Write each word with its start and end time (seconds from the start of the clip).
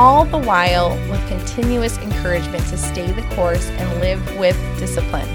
All 0.00 0.24
the 0.24 0.38
while 0.38 0.96
with 1.10 1.28
continuous 1.28 1.98
encouragement 1.98 2.66
to 2.68 2.78
stay 2.78 3.12
the 3.12 3.20
course 3.34 3.68
and 3.68 4.00
live 4.00 4.38
with 4.38 4.56
discipline. 4.78 5.28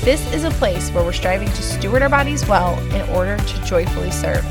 This 0.00 0.32
is 0.32 0.44
a 0.44 0.50
place 0.52 0.88
where 0.92 1.04
we're 1.04 1.12
striving 1.12 1.48
to 1.48 1.62
steward 1.62 2.00
our 2.00 2.08
bodies 2.08 2.48
well 2.48 2.78
in 2.94 3.06
order 3.10 3.36
to 3.36 3.64
joyfully 3.66 4.10
serve. 4.10 4.46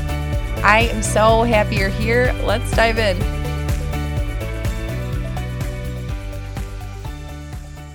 I 0.62 0.88
am 0.92 1.02
so 1.02 1.42
happy 1.42 1.74
you're 1.74 1.88
here. 1.88 2.32
Let's 2.44 2.70
dive 2.70 2.98
in. 2.98 3.20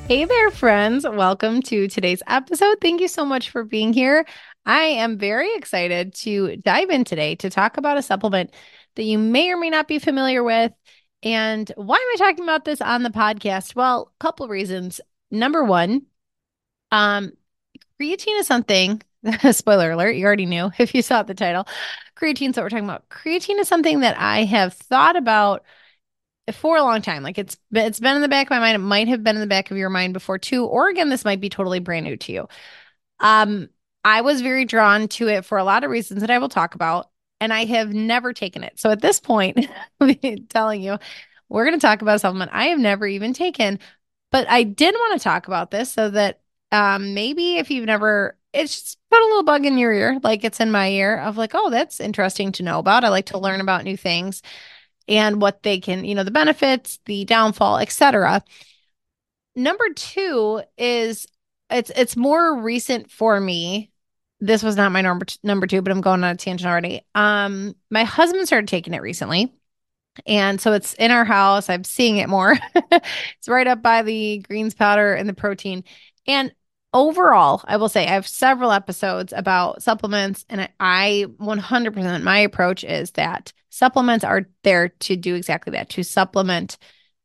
Hey 0.10 0.26
there, 0.26 0.52
friends. 0.52 1.06
Welcome 1.10 1.62
to 1.62 1.88
today's 1.88 2.22
episode. 2.28 2.80
Thank 2.82 3.00
you 3.00 3.08
so 3.08 3.24
much 3.24 3.52
for 3.52 3.64
being 3.64 3.94
here. 3.94 4.26
I 4.66 4.82
am 4.82 5.18
very 5.18 5.56
excited 5.56 6.14
to 6.16 6.58
dive 6.58 6.90
in 6.90 7.06
today 7.06 7.36
to 7.36 7.50
talk 7.50 7.78
about 7.78 7.96
a 7.96 8.02
supplement 8.02 8.54
that 8.98 9.04
you 9.04 9.18
may 9.18 9.50
or 9.50 9.56
may 9.56 9.70
not 9.70 9.88
be 9.88 10.00
familiar 10.00 10.44
with. 10.44 10.74
And 11.24 11.72
why 11.76 11.96
am 11.96 12.02
I 12.14 12.16
talking 12.18 12.44
about 12.44 12.66
this 12.66 12.82
on 12.82 13.04
the 13.04 13.10
podcast? 13.10 13.76
Well, 13.76 14.12
a 14.20 14.24
couple 14.24 14.48
reasons. 14.48 15.00
Number 15.32 15.64
one, 15.64 16.04
um, 16.92 17.32
creatine 18.00 18.40
is 18.40 18.48
something, 18.48 19.02
spoiler 19.52 19.92
alert, 19.92 20.16
you 20.16 20.26
already 20.26 20.46
knew 20.46 20.72
if 20.80 20.94
you 20.94 21.02
saw 21.02 21.24
the 21.24 21.34
title. 21.34 21.68
Creatine 22.16 22.50
is 22.50 22.58
what 22.58 22.64
we're 22.64 22.70
talking 22.70 22.86
about. 22.86 23.10
Creatine 23.10 23.60
is 23.60 23.68
something 23.68 24.02
that 24.02 24.18
I 24.20 24.44
have 24.44 24.74
thought 24.74 25.16
about 25.16 25.64
for 26.52 26.78
a 26.78 26.84
long 26.84 27.02
time. 27.02 27.24
Like 27.24 27.38
it's 27.38 27.58
it's 27.72 28.00
been 28.00 28.16
in 28.16 28.22
the 28.22 28.28
back 28.28 28.48
of 28.48 28.52
my 28.52 28.60
mind. 28.60 28.76
It 28.76 28.80
might 28.80 29.08
have 29.08 29.24
been 29.24 29.36
in 29.36 29.42
the 29.42 29.48
back 29.48 29.72
of 29.72 29.78
your 29.78 29.90
mind 29.90 30.14
before 30.14 30.38
too. 30.38 30.66
Or 30.66 30.90
again, 30.90 31.10
this 31.10 31.26
might 31.26 31.40
be 31.40 31.50
totally 31.50 31.80
brand 31.80 32.06
new 32.06 32.18
to 32.18 32.32
you. 32.34 32.48
Um, 33.20 33.70
I 34.04 34.22
was 34.22 34.42
very 34.42 34.66
drawn 34.66 35.08
to 35.10 35.30
it 35.30 35.46
for 35.46 35.58
a 35.58 35.64
lot 35.64 35.84
of 35.84 35.92
reasons 35.92 36.22
that 36.22 36.32
I 36.32 36.40
will 36.40 36.50
talk 36.50 36.76
about, 36.76 37.10
and 37.44 37.52
I 37.54 37.66
have 37.66 37.94
never 37.94 38.32
taken 38.32 38.64
it. 38.64 38.80
So 38.80 38.90
at 38.90 39.02
this 39.02 39.20
point, 39.20 39.68
telling 40.50 40.82
you, 40.82 40.98
we're 41.50 41.66
going 41.66 41.78
to 41.78 41.86
talk 41.86 42.02
about 42.02 42.16
a 42.16 42.20
supplement 42.20 42.52
I 42.54 42.68
have 42.68 42.80
never 42.80 43.06
even 43.06 43.34
taken. 43.34 43.80
But 44.32 44.50
I 44.50 44.64
did 44.64 44.96
want 44.96 45.20
to 45.20 45.24
talk 45.24 45.48
about 45.48 45.70
this 45.70 45.92
so 45.92 46.10
that 46.10 46.40
um, 46.72 47.14
maybe 47.14 47.58
if 47.58 47.70
you've 47.70 47.86
never, 47.86 48.38
it's 48.54 48.82
just 48.82 48.98
put 49.12 49.22
a 49.22 49.26
little 49.26 49.44
bug 49.44 49.66
in 49.66 49.78
your 49.78 49.92
ear, 49.92 50.20
like 50.24 50.46
it's 50.46 50.62
in 50.62 50.72
my 50.72 50.88
ear 50.88 51.18
of 51.18 51.36
like, 51.36 51.52
oh, 51.54 51.70
that's 51.70 52.00
interesting 52.00 52.54
to 52.54 52.64
know 52.64 52.80
about. 52.80 53.04
I 53.04 53.10
like 53.10 53.26
to 53.28 53.38
learn 53.38 53.60
about 53.60 53.84
new 53.84 53.98
things 53.98 54.42
and 55.10 55.42
what 55.42 55.64
they 55.64 55.82
can, 55.82 56.06
you 56.06 56.16
know, 56.16 56.24
the 56.24 56.32
benefits, 56.32 56.98
the 57.06 57.26
downfall, 57.26 57.80
etc. 57.80 58.42
Number 59.54 59.90
2 59.94 60.62
is 60.78 61.28
it's 61.70 61.92
it's 61.94 62.16
more 62.16 62.62
recent 62.62 63.12
for 63.12 63.38
me. 63.42 63.92
This 64.46 64.62
was 64.62 64.76
not 64.76 64.92
my 64.92 65.02
number 65.02 65.26
t- 65.26 65.40
number 65.44 65.68
2, 65.68 65.82
but 65.82 65.92
I'm 65.92 66.02
going 66.02 66.24
on 66.24 66.32
a 66.32 66.36
tangent 66.36 66.70
already. 66.70 67.02
Um 67.16 67.76
my 67.90 68.04
husband 68.04 68.46
started 68.48 68.68
taking 68.68 68.94
it 68.94 69.02
recently. 69.02 69.54
And 70.28 70.62
so 70.62 70.74
it's 70.74 70.94
in 70.96 71.12
our 71.12 71.26
house. 71.26 71.70
I'm 71.70 71.84
seeing 71.84 72.18
it 72.18 72.30
more. 72.30 72.58
it's 72.76 73.48
right 73.48 73.68
up 73.68 73.82
by 73.82 74.04
the 74.04 74.40
greens 74.40 74.74
powder 74.74 75.14
and 75.14 75.28
the 75.28 75.34
protein. 75.34 75.84
And 76.28 76.54
overall, 76.94 77.62
I 77.66 77.78
will 77.78 77.90
say 77.90 78.06
I 78.06 78.12
have 78.12 78.28
several 78.28 78.72
episodes 78.72 79.34
about 79.34 79.82
supplements, 79.82 80.46
and 80.50 80.70
I 80.80 81.26
100% 81.40 82.24
my 82.24 82.38
approach 82.40 82.84
is 82.84 83.12
that 83.12 83.54
supplements 83.70 84.24
are 84.24 84.48
there 84.64 84.90
to 84.90 85.16
do 85.16 85.36
exactly 85.36 85.72
that 85.72 85.90
to 85.90 86.04
supplement 86.04 86.78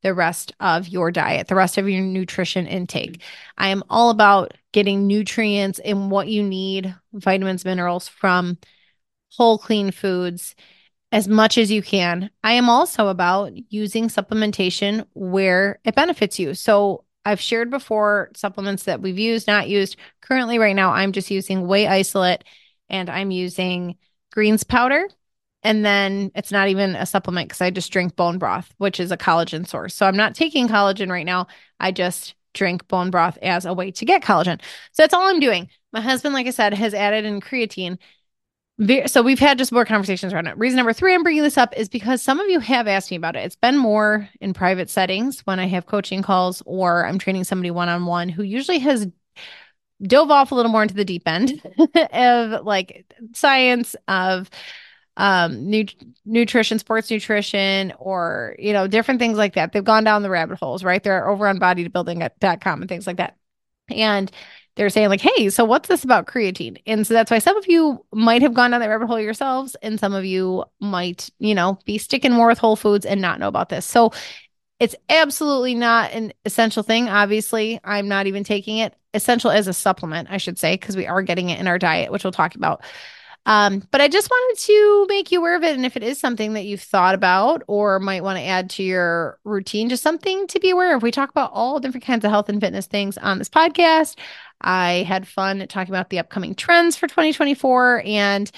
the 0.02 0.14
rest 0.14 0.52
of 0.60 0.88
your 0.88 1.10
diet, 1.10 1.48
the 1.48 1.54
rest 1.54 1.76
of 1.76 1.88
your 1.88 2.02
nutrition 2.02 2.66
intake. 2.66 3.20
I 3.58 3.68
am 3.68 3.82
all 3.90 4.10
about 4.10 4.54
getting 4.78 5.08
nutrients 5.08 5.80
and 5.80 6.08
what 6.08 6.28
you 6.28 6.40
need, 6.40 6.94
vitamins, 7.12 7.64
minerals 7.64 8.06
from 8.06 8.56
whole, 9.32 9.58
clean 9.58 9.90
foods 9.90 10.54
as 11.10 11.26
much 11.26 11.58
as 11.58 11.68
you 11.68 11.82
can. 11.82 12.30
I 12.44 12.52
am 12.52 12.68
also 12.68 13.08
about 13.08 13.50
using 13.72 14.06
supplementation 14.06 15.04
where 15.14 15.80
it 15.84 15.96
benefits 15.96 16.38
you. 16.38 16.54
So 16.54 17.02
I've 17.24 17.40
shared 17.40 17.70
before 17.70 18.30
supplements 18.36 18.84
that 18.84 19.00
we've 19.00 19.18
used, 19.18 19.48
not 19.48 19.68
used. 19.68 19.96
Currently, 20.20 20.60
right 20.60 20.76
now, 20.76 20.92
I'm 20.92 21.10
just 21.10 21.28
using 21.28 21.66
whey 21.66 21.88
isolate 21.88 22.44
and 22.88 23.10
I'm 23.10 23.32
using 23.32 23.96
greens 24.30 24.62
powder. 24.62 25.08
And 25.64 25.84
then 25.84 26.30
it's 26.36 26.52
not 26.52 26.68
even 26.68 26.94
a 26.94 27.04
supplement 27.04 27.48
because 27.48 27.62
I 27.62 27.70
just 27.70 27.90
drink 27.90 28.14
bone 28.14 28.38
broth, 28.38 28.72
which 28.78 29.00
is 29.00 29.10
a 29.10 29.16
collagen 29.16 29.66
source. 29.66 29.96
So 29.96 30.06
I'm 30.06 30.16
not 30.16 30.36
taking 30.36 30.68
collagen 30.68 31.10
right 31.10 31.26
now. 31.26 31.48
I 31.80 31.90
just 31.90 32.36
drink 32.58 32.86
bone 32.88 33.10
broth 33.10 33.38
as 33.40 33.64
a 33.64 33.72
way 33.72 33.90
to 33.92 34.04
get 34.04 34.22
collagen. 34.22 34.60
So 34.92 35.02
that's 35.02 35.14
all 35.14 35.28
I'm 35.28 35.40
doing. 35.40 35.68
My 35.92 36.00
husband, 36.00 36.34
like 36.34 36.46
I 36.46 36.50
said, 36.50 36.74
has 36.74 36.92
added 36.92 37.24
in 37.24 37.40
creatine 37.40 37.98
so 39.06 39.22
we've 39.22 39.40
had 39.40 39.58
just 39.58 39.72
more 39.72 39.84
conversations 39.84 40.32
around 40.32 40.46
it. 40.46 40.56
Reason 40.56 40.76
number 40.76 40.92
three 40.92 41.12
I'm 41.12 41.24
bringing 41.24 41.42
this 41.42 41.58
up 41.58 41.76
is 41.76 41.88
because 41.88 42.22
some 42.22 42.38
of 42.38 42.48
you 42.48 42.60
have 42.60 42.86
asked 42.86 43.10
me 43.10 43.16
about 43.16 43.34
it. 43.34 43.40
It's 43.40 43.56
been 43.56 43.76
more 43.76 44.28
in 44.40 44.54
private 44.54 44.88
settings 44.88 45.40
when 45.40 45.58
I 45.58 45.66
have 45.66 45.86
coaching 45.86 46.22
calls 46.22 46.62
or 46.64 47.04
I'm 47.04 47.18
training 47.18 47.42
somebody 47.44 47.72
one 47.72 47.88
on 47.88 48.06
one 48.06 48.28
who 48.28 48.44
usually 48.44 48.78
has 48.78 49.08
dove 50.00 50.30
off 50.30 50.52
a 50.52 50.54
little 50.54 50.70
more 50.70 50.82
into 50.82 50.94
the 50.94 51.04
deep 51.04 51.26
end 51.26 51.60
of 52.12 52.64
like 52.64 53.04
science 53.34 53.96
of 54.06 54.48
um 55.18 55.68
nu- 55.68 55.84
nutrition 56.24 56.78
sports 56.78 57.10
nutrition 57.10 57.92
or 57.98 58.56
you 58.58 58.72
know 58.72 58.86
different 58.86 59.20
things 59.20 59.36
like 59.36 59.54
that 59.54 59.72
they've 59.72 59.84
gone 59.84 60.04
down 60.04 60.22
the 60.22 60.30
rabbit 60.30 60.58
holes 60.58 60.82
right 60.82 61.02
they're 61.02 61.28
over 61.28 61.46
on 61.46 61.60
bodybuilding.com 61.60 62.80
and 62.80 62.88
things 62.88 63.06
like 63.06 63.18
that 63.18 63.36
and 63.90 64.32
they're 64.78 64.90
saying 64.90 65.08
like, 65.08 65.20
hey, 65.20 65.50
so 65.50 65.64
what's 65.64 65.88
this 65.88 66.04
about 66.04 66.28
creatine? 66.28 66.80
And 66.86 67.04
so 67.04 67.12
that's 67.12 67.32
why 67.32 67.40
some 67.40 67.56
of 67.56 67.66
you 67.66 68.04
might 68.12 68.42
have 68.42 68.54
gone 68.54 68.70
down 68.70 68.78
that 68.78 68.86
rabbit 68.86 69.08
hole 69.08 69.18
yourselves, 69.18 69.74
and 69.82 69.98
some 69.98 70.14
of 70.14 70.24
you 70.24 70.64
might, 70.80 71.30
you 71.40 71.52
know, 71.52 71.80
be 71.84 71.98
sticking 71.98 72.32
more 72.32 72.46
with 72.46 72.58
whole 72.58 72.76
foods 72.76 73.04
and 73.04 73.20
not 73.20 73.40
know 73.40 73.48
about 73.48 73.70
this. 73.70 73.84
So 73.84 74.12
it's 74.78 74.94
absolutely 75.08 75.74
not 75.74 76.12
an 76.12 76.32
essential 76.44 76.84
thing. 76.84 77.08
Obviously, 77.08 77.80
I'm 77.82 78.06
not 78.06 78.28
even 78.28 78.44
taking 78.44 78.78
it 78.78 78.94
essential 79.14 79.50
as 79.50 79.66
a 79.66 79.72
supplement, 79.72 80.30
I 80.30 80.36
should 80.36 80.60
say, 80.60 80.74
because 80.74 80.96
we 80.96 81.08
are 81.08 81.22
getting 81.22 81.50
it 81.50 81.58
in 81.58 81.66
our 81.66 81.78
diet, 81.78 82.12
which 82.12 82.22
we'll 82.22 82.32
talk 82.32 82.54
about. 82.54 82.84
Um, 83.48 83.82
but 83.90 84.02
I 84.02 84.08
just 84.08 84.28
wanted 84.28 84.60
to 84.66 85.06
make 85.08 85.32
you 85.32 85.38
aware 85.38 85.56
of 85.56 85.64
it. 85.64 85.74
And 85.74 85.86
if 85.86 85.96
it 85.96 86.02
is 86.02 86.20
something 86.20 86.52
that 86.52 86.66
you've 86.66 86.82
thought 86.82 87.14
about 87.14 87.62
or 87.66 87.98
might 87.98 88.22
want 88.22 88.36
to 88.36 88.44
add 88.44 88.68
to 88.70 88.82
your 88.82 89.38
routine, 89.42 89.88
just 89.88 90.02
something 90.02 90.46
to 90.48 90.60
be 90.60 90.68
aware 90.68 90.94
of. 90.94 91.02
We 91.02 91.10
talk 91.10 91.30
about 91.30 91.52
all 91.54 91.80
different 91.80 92.04
kinds 92.04 92.26
of 92.26 92.30
health 92.30 92.50
and 92.50 92.60
fitness 92.60 92.84
things 92.84 93.16
on 93.16 93.38
this 93.38 93.48
podcast. 93.48 94.18
I 94.60 95.06
had 95.08 95.26
fun 95.26 95.66
talking 95.66 95.94
about 95.94 96.10
the 96.10 96.18
upcoming 96.18 96.54
trends 96.54 96.94
for 96.94 97.06
2024. 97.06 98.02
And 98.04 98.50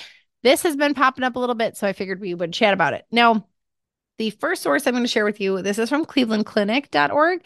this 0.43 0.65
has 0.65 0.75
been 0.75 0.95
popping 0.95 1.23
up 1.23 1.37
a 1.37 1.39
little 1.39 1.55
bit. 1.55 1.77
So 1.77 1.87
I 1.87 1.93
figured 1.93 2.21
we 2.21 2.35
would 2.35 2.53
chat 2.53 2.75
about 2.75 2.95
it. 2.95 3.07
Now, 3.13 3.47
the 4.19 4.31
first 4.31 4.61
source 4.61 4.89
I'm 4.89 4.95
going 4.95 5.05
to 5.05 5.09
share 5.09 5.25
with 5.25 5.41
you, 5.41 5.63
this 5.63 5.79
is 5.79 5.89
from 5.89 6.05
clevelandclinic.org. 6.05 7.45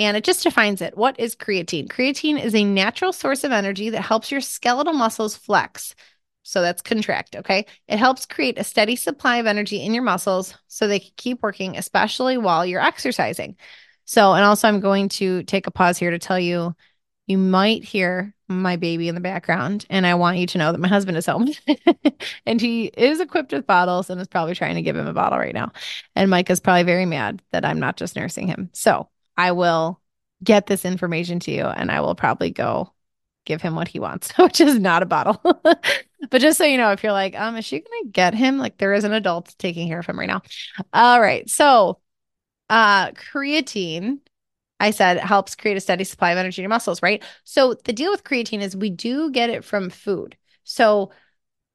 And 0.00 0.16
it 0.16 0.24
just 0.24 0.42
defines 0.42 0.82
it. 0.82 0.96
What 0.96 1.20
is 1.20 1.36
creatine? 1.36 1.86
Creatine 1.86 2.42
is 2.42 2.52
a 2.52 2.64
natural 2.64 3.12
source 3.12 3.44
of 3.44 3.52
energy 3.52 3.90
that 3.90 4.02
helps 4.02 4.32
your 4.32 4.40
skeletal 4.40 4.92
muscles 4.92 5.36
flex. 5.36 5.94
So 6.44 6.60
that's 6.60 6.82
contract, 6.82 7.34
okay? 7.36 7.66
It 7.88 7.98
helps 7.98 8.26
create 8.26 8.58
a 8.58 8.64
steady 8.64 8.96
supply 8.96 9.38
of 9.38 9.46
energy 9.46 9.82
in 9.82 9.94
your 9.94 10.02
muscles 10.02 10.54
so 10.68 10.86
they 10.86 11.00
can 11.00 11.12
keep 11.16 11.42
working, 11.42 11.76
especially 11.76 12.36
while 12.36 12.64
you're 12.66 12.82
exercising. 12.82 13.56
So, 14.04 14.34
and 14.34 14.44
also, 14.44 14.68
I'm 14.68 14.80
going 14.80 15.08
to 15.10 15.42
take 15.44 15.66
a 15.66 15.70
pause 15.70 15.98
here 15.98 16.10
to 16.10 16.18
tell 16.18 16.38
you 16.38 16.76
you 17.26 17.38
might 17.38 17.82
hear 17.82 18.34
my 18.48 18.76
baby 18.76 19.08
in 19.08 19.14
the 19.14 19.20
background, 19.22 19.86
and 19.88 20.06
I 20.06 20.14
want 20.16 20.36
you 20.36 20.46
to 20.48 20.58
know 20.58 20.70
that 20.70 20.80
my 20.80 20.88
husband 20.88 21.16
is 21.16 21.24
home 21.24 21.48
and 22.46 22.60
he 22.60 22.84
is 22.84 23.20
equipped 23.20 23.52
with 23.52 23.66
bottles 23.66 24.10
and 24.10 24.20
is 24.20 24.28
probably 24.28 24.54
trying 24.54 24.74
to 24.74 24.82
give 24.82 24.96
him 24.96 25.06
a 25.06 25.14
bottle 25.14 25.38
right 25.38 25.54
now. 25.54 25.72
And 26.14 26.28
Mike 26.28 26.50
is 26.50 26.60
probably 26.60 26.82
very 26.82 27.06
mad 27.06 27.40
that 27.52 27.64
I'm 27.64 27.80
not 27.80 27.96
just 27.96 28.16
nursing 28.16 28.46
him. 28.46 28.68
So, 28.74 29.08
I 29.38 29.52
will 29.52 29.98
get 30.42 30.66
this 30.66 30.84
information 30.84 31.40
to 31.40 31.50
you 31.50 31.64
and 31.64 31.90
I 31.90 32.02
will 32.02 32.14
probably 32.14 32.50
go 32.50 32.92
give 33.44 33.62
him 33.62 33.74
what 33.74 33.88
he 33.88 33.98
wants, 33.98 34.32
which 34.38 34.60
is 34.60 34.78
not 34.78 35.02
a 35.02 35.06
bottle. 35.06 35.40
but 36.30 36.40
just 36.40 36.58
so 36.58 36.64
you 36.64 36.76
know, 36.76 36.92
if 36.92 37.02
you're 37.02 37.12
like, 37.12 37.38
um, 37.38 37.56
is 37.56 37.64
she 37.64 37.80
gonna 37.80 38.10
get 38.10 38.34
him? 38.34 38.58
Like 38.58 38.78
there 38.78 38.94
is 38.94 39.04
an 39.04 39.12
adult 39.12 39.54
taking 39.58 39.88
care 39.88 39.98
of 39.98 40.06
him 40.06 40.18
right 40.18 40.28
now. 40.28 40.42
All 40.92 41.20
right. 41.20 41.48
So 41.48 41.98
uh 42.70 43.10
creatine, 43.12 44.20
I 44.80 44.90
said 44.90 45.18
helps 45.18 45.54
create 45.54 45.76
a 45.76 45.80
steady 45.80 46.04
supply 46.04 46.30
of 46.32 46.38
energy 46.38 46.62
your 46.62 46.68
muscles, 46.68 47.02
right? 47.02 47.22
So 47.44 47.74
the 47.84 47.92
deal 47.92 48.10
with 48.10 48.24
creatine 48.24 48.62
is 48.62 48.76
we 48.76 48.90
do 48.90 49.30
get 49.30 49.50
it 49.50 49.64
from 49.64 49.90
food. 49.90 50.36
So 50.64 51.10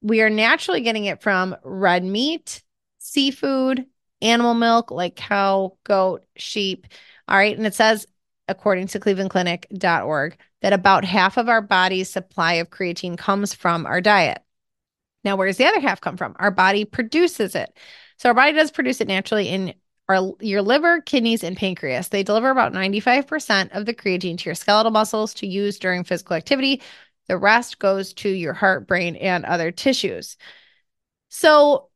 we 0.02 0.22
are 0.22 0.30
naturally 0.30 0.82
getting 0.82 1.06
it 1.06 1.22
from 1.22 1.56
red 1.64 2.04
meat, 2.04 2.64
seafood, 3.00 3.86
animal 4.22 4.54
milk 4.54 4.92
like 4.92 5.16
cow, 5.16 5.78
goat, 5.84 6.26
sheep. 6.36 6.88
All 7.28 7.38
right. 7.38 7.58
And 7.58 7.68
it 7.68 7.76
says, 7.76 8.08
according 8.50 8.88
to 8.88 9.00
clevelandclinic.org, 9.00 10.38
that 10.62 10.74
about 10.74 11.06
half 11.06 11.38
of 11.38 11.48
our 11.48 11.62
body's 11.62 12.10
supply 12.10 12.54
of 12.54 12.70
creatine 12.70 13.18
comes 13.18 13.54
from 13.54 13.86
our 13.86 14.02
diet. 14.02 14.44
Now, 15.24 15.36
where 15.36 15.48
does 15.48 15.58
the 15.58 15.66
other 15.66 15.80
half 15.80 16.02
come 16.02 16.18
from? 16.18 16.36
Our 16.40 16.52
body 16.52 16.86
produces 16.86 17.56
it. 17.56 17.78
So 18.18 18.30
our 18.30 18.36
body 18.36 18.54
does 18.54 18.72
produce 18.72 19.02
it 19.02 19.08
naturally 19.08 19.50
in 19.50 19.74
our 20.10 20.34
your 20.42 20.62
liver, 20.62 21.02
kidneys, 21.02 21.44
and 21.44 21.56
pancreas. 21.56 22.10
They 22.10 22.24
deliver 22.24 22.50
about 22.50 22.74
95% 22.74 23.70
of 23.72 23.86
the 23.86 23.94
creatine 23.94 24.38
to 24.40 24.46
your 24.46 24.56
skeletal 24.56 24.92
muscles 24.92 25.34
to 25.36 25.48
use 25.48 25.80
during 25.80 26.04
physical 26.04 26.36
activity. 26.36 26.82
The 27.28 27.38
rest 27.38 27.80
goes 27.80 28.14
to 28.16 28.30
your 28.30 28.54
heart, 28.54 28.88
brain, 28.88 29.16
and 29.16 29.46
other 29.46 29.72
tissues. 29.72 30.36
So 31.30 31.90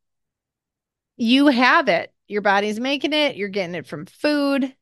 you 1.17 1.47
have 1.47 1.87
it. 1.87 2.13
Your 2.27 2.41
body's 2.41 2.79
making 2.79 3.13
it. 3.13 3.35
You're 3.35 3.49
getting 3.49 3.75
it 3.75 3.87
from 3.87 4.05
food. 4.05 4.73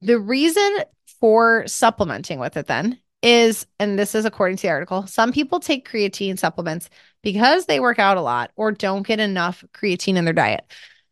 The 0.00 0.18
reason 0.18 0.78
for 1.20 1.66
supplementing 1.66 2.38
with 2.38 2.56
it 2.56 2.66
then 2.66 2.98
is, 3.22 3.66
and 3.78 3.98
this 3.98 4.14
is 4.14 4.24
according 4.24 4.56
to 4.58 4.62
the 4.62 4.70
article, 4.70 5.06
some 5.06 5.32
people 5.32 5.60
take 5.60 5.88
creatine 5.88 6.38
supplements 6.38 6.88
because 7.22 7.66
they 7.66 7.80
work 7.80 7.98
out 7.98 8.16
a 8.16 8.22
lot 8.22 8.50
or 8.56 8.72
don't 8.72 9.06
get 9.06 9.20
enough 9.20 9.62
creatine 9.74 10.16
in 10.16 10.24
their 10.24 10.34
diet. 10.34 10.64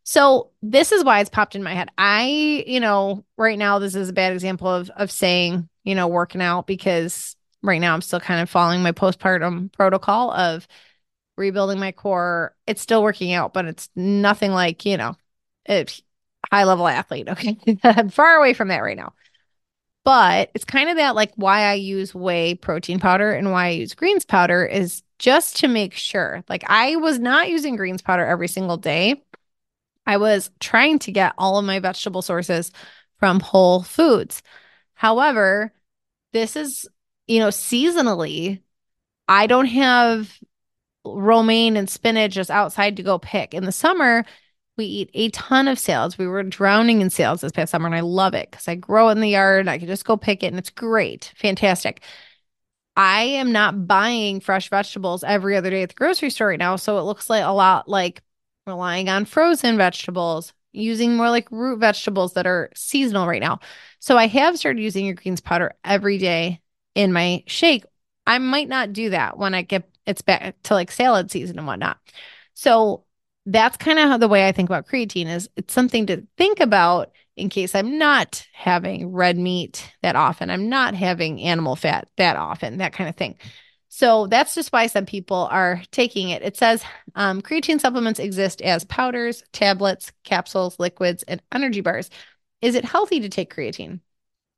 So 0.05 0.51
this 0.63 0.91
is 0.91 1.05
why 1.05 1.21
it's 1.21 1.29
popped 1.29 1.55
in 1.55 1.63
my 1.63 1.75
head. 1.75 1.91
I, 1.99 2.65
you 2.67 2.81
know, 2.81 3.27
right 3.37 3.59
now 3.59 3.79
this 3.79 3.95
is 3.95 4.09
a 4.09 4.15
bad 4.15 4.33
example 4.33 4.67
of 4.67 4.89
of 4.91 5.11
saying, 5.11 5.69
you 5.85 5.95
know, 5.95 6.09
working 6.09 6.41
out 6.41 6.67
because 6.67 7.37
right 7.63 7.81
now 7.81 7.93
I'm 7.93 8.01
still 8.01 8.21
kind 8.21 8.41
of 8.41 8.49
following 8.49 8.83
my 8.83 8.93
postpartum 8.93 9.71
protocol 9.71 10.31
of 10.33 10.67
rebuilding 11.37 11.79
my 11.79 11.93
core. 11.93 12.55
It's 12.67 12.81
still 12.81 13.03
working 13.03 13.33
out, 13.35 13.53
but 13.53 13.67
it's 13.67 13.91
nothing 13.95 14.53
like, 14.53 14.87
you 14.87 14.97
know, 14.97 15.15
it's 15.67 16.03
high 16.51 16.65
level 16.65 16.89
athlete. 16.89 17.29
Okay. 17.29 17.59
I'm 17.85 18.09
far 18.09 18.37
away 18.37 18.55
from 18.55 18.69
that 18.69 18.83
right 18.83 18.97
now. 18.97 19.13
But 20.09 20.51
it's 20.55 20.65
kind 20.65 20.89
of 20.89 20.97
that 20.97 21.15
like 21.15 21.33
why 21.37 21.65
I 21.65 21.75
use 21.75 22.15
whey 22.15 22.55
protein 22.55 22.99
powder 22.99 23.31
and 23.31 23.53
why 23.53 23.67
I 23.67 23.71
use 23.73 23.93
greens 23.93 24.25
powder 24.25 24.65
is 24.65 25.03
just 25.19 25.59
to 25.59 25.69
make 25.69 25.93
sure. 25.93 26.43
Like 26.49 26.65
I 26.67 26.97
was 26.97 27.19
not 27.19 27.51
using 27.51 27.77
greens 27.77 28.01
powder 28.01 28.25
every 28.25 28.49
single 28.49 28.79
day. 28.79 29.23
I 30.07 30.17
was 30.17 30.51
trying 30.61 30.99
to 31.01 31.13
get 31.13 31.35
all 31.37 31.59
of 31.59 31.67
my 31.67 31.79
vegetable 31.79 32.23
sources 32.23 32.73
from 33.19 33.41
whole 33.41 33.83
foods. 33.83 34.43
However, 34.95 35.75
this 36.33 36.57
is, 36.57 36.89
you 37.27 37.41
know, 37.41 37.49
seasonally, 37.49 38.63
I 39.29 39.47
don't 39.47 39.67
have 39.67 40.39
romaine 41.05 41.77
and 41.77 41.91
spinach 41.91 42.33
just 42.33 42.51
outside 42.51 42.97
to 42.97 43.03
go 43.03 43.19
pick. 43.19 43.53
In 43.53 43.67
the 43.67 43.73
summer, 43.73 44.25
we 44.79 44.85
eat 44.87 45.11
a 45.13 45.29
ton 45.31 45.69
of 45.69 45.79
salads. 45.79 46.17
We 46.17 46.27
were 46.27 46.43
drowning 46.45 47.03
in 47.03 47.11
salads 47.11 47.43
this 47.43 47.53
past 47.53 47.73
summer, 47.73 47.87
and 47.87 47.95
I 47.95 48.01
love 48.01 48.33
it 48.35 48.51
because 48.51 48.69
I 48.69 48.77
grow 48.77 49.11
in 49.11 49.21
the 49.21 49.29
yard. 49.29 49.69
I 49.69 49.79
can 49.79 49.89
just 49.89 50.05
go 50.05 50.17
pick 50.17 50.43
it, 50.43 50.47
and 50.47 50.59
it's 50.59 50.71
great, 50.71 51.33
fantastic. 51.37 52.03
I 52.97 53.23
am 53.23 53.53
not 53.53 53.87
buying 53.87 54.41
fresh 54.41 54.71
vegetables 54.71 55.23
every 55.23 55.57
other 55.57 55.71
day 55.71 55.83
at 55.83 55.91
the 55.91 55.95
grocery 55.95 56.31
store 56.31 56.49
right 56.49 56.59
now, 56.59 56.77
so 56.77 56.99
it 56.99 57.03
looks 57.03 57.29
like 57.29 57.45
a 57.45 57.53
lot 57.53 57.89
like 57.89 58.23
relying 58.67 59.09
on 59.09 59.25
frozen 59.25 59.77
vegetables, 59.77 60.53
using 60.73 61.17
more 61.17 61.31
like 61.31 61.51
root 61.51 61.79
vegetables 61.79 62.35
that 62.35 62.47
are 62.47 62.71
seasonal 62.75 63.27
right 63.27 63.43
now. 63.43 63.61
So 63.99 64.17
I 64.17 64.27
have 64.29 64.59
started 64.59 64.83
using 64.83 65.07
your 65.07 65.15
greens 65.15 65.41
powder 65.41 65.75
every 65.85 66.19
day 66.19 66.61
in 66.95 67.13
my 67.13 67.45
shake. 67.47 67.85
I 68.27 68.39
might 68.39 68.69
not 68.69 68.93
do 68.93 69.11
that 69.11 69.39
when 69.39 69.55
I 69.55 69.63
get 69.63 69.89
it's 70.07 70.23
back 70.23 70.61
to 70.65 70.75
like 70.75 70.91
salad 70.91 71.31
season 71.31 71.59
and 71.59 71.67
whatnot. 71.67 71.99
So 72.55 73.05
that's 73.53 73.77
kind 73.77 73.99
of 73.99 74.09
how 74.09 74.19
the 74.19 74.29
way 74.29 74.47
I 74.47 74.53
think 74.53 74.69
about 74.69 74.87
creatine 74.87 75.27
is 75.27 75.49
it's 75.57 75.73
something 75.73 76.07
to 76.07 76.27
think 76.37 76.61
about 76.61 77.11
in 77.37 77.49
case 77.49 77.75
I'm 77.75 77.99
not 77.99 78.47
having 78.53 79.13
red 79.13 79.39
meat 79.39 79.91
that 80.03 80.17
often. 80.17 80.51
I'm 80.51 80.69
not 80.69 80.95
having 80.95 81.41
animal 81.41 81.77
fat 81.77 82.09
that 82.17 82.37
often, 82.37 82.79
that 82.79 82.93
kind 82.93 83.09
of 83.09 83.17
thing. 83.17 83.37
So 83.89 84.27
that's 84.27 84.55
just 84.55 84.71
why 84.71 84.87
some 84.87 85.07
people 85.07 85.49
are 85.51 85.81
taking 85.93 86.29
it. 86.29 86.43
It 86.43 86.57
says 86.57 86.85
um, 87.15 87.41
creatine 87.41 87.81
supplements 87.81 88.21
exist 88.21 88.61
as 88.61 88.85
powders, 88.85 89.43
tablets, 89.53 90.13
capsules, 90.25 90.79
liquids, 90.79 91.23
and 91.23 91.41
energy 91.53 91.81
bars. 91.81 92.11
Is 92.61 92.75
it 92.75 92.85
healthy 92.85 93.21
to 93.21 93.29
take 93.29 93.55
creatine? 93.55 94.01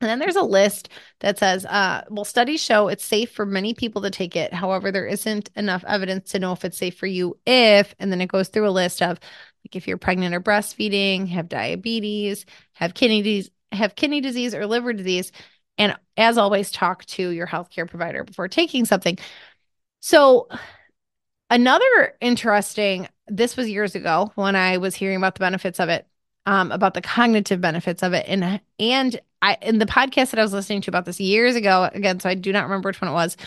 And 0.01 0.09
then 0.09 0.19
there's 0.19 0.35
a 0.35 0.43
list 0.43 0.89
that 1.19 1.37
says, 1.37 1.65
uh, 1.65 2.03
well, 2.09 2.25
studies 2.25 2.61
show 2.61 2.87
it's 2.87 3.05
safe 3.05 3.31
for 3.31 3.45
many 3.45 3.73
people 3.73 4.01
to 4.01 4.09
take 4.09 4.35
it. 4.35 4.53
However, 4.53 4.91
there 4.91 5.05
isn't 5.05 5.51
enough 5.55 5.83
evidence 5.87 6.31
to 6.31 6.39
know 6.39 6.51
if 6.53 6.65
it's 6.65 6.77
safe 6.77 6.97
for 6.97 7.05
you 7.05 7.37
if, 7.45 7.93
and 7.99 8.11
then 8.11 8.19
it 8.19 8.27
goes 8.27 8.49
through 8.49 8.67
a 8.67 8.71
list 8.71 9.01
of 9.01 9.19
like 9.63 9.75
if 9.75 9.87
you're 9.87 9.97
pregnant 9.97 10.33
or 10.33 10.41
breastfeeding, 10.41 11.27
have 11.27 11.47
diabetes, 11.47 12.45
have 12.73 12.95
kidney 12.95 13.21
disease, 13.21 13.51
have 13.71 13.95
kidney 13.95 14.21
disease 14.21 14.55
or 14.55 14.65
liver 14.65 14.91
disease. 14.91 15.31
And 15.77 15.95
as 16.17 16.37
always, 16.37 16.71
talk 16.71 17.05
to 17.05 17.29
your 17.29 17.47
healthcare 17.47 17.87
provider 17.87 18.23
before 18.23 18.47
taking 18.47 18.85
something. 18.85 19.17
So 19.99 20.47
another 21.49 22.15
interesting, 22.21 23.07
this 23.27 23.55
was 23.55 23.69
years 23.69 23.93
ago 23.93 24.31
when 24.35 24.55
I 24.55 24.77
was 24.77 24.95
hearing 24.95 25.17
about 25.17 25.35
the 25.35 25.39
benefits 25.39 25.79
of 25.79 25.89
it 25.89 26.07
um, 26.45 26.71
about 26.71 26.93
the 26.93 27.01
cognitive 27.01 27.61
benefits 27.61 28.03
of 28.03 28.13
it. 28.13 28.25
And 28.27 28.61
and 28.79 29.19
I 29.41 29.57
in 29.61 29.79
the 29.79 29.85
podcast 29.85 30.31
that 30.31 30.39
I 30.39 30.43
was 30.43 30.53
listening 30.53 30.81
to 30.81 30.91
about 30.91 31.05
this 31.05 31.19
years 31.19 31.55
ago, 31.55 31.89
again, 31.93 32.19
so 32.19 32.29
I 32.29 32.35
do 32.35 32.51
not 32.51 32.63
remember 32.63 32.89
which 32.89 33.01
one 33.01 33.11
it 33.11 33.13
was. 33.13 33.37